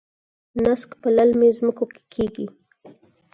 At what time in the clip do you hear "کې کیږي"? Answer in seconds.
1.93-2.47